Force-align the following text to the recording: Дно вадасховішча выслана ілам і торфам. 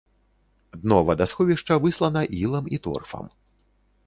Дно 0.85 0.97
вадасховішча 1.09 1.77
выслана 1.85 2.21
ілам 2.41 2.65
і 2.79 2.81
торфам. 2.89 3.25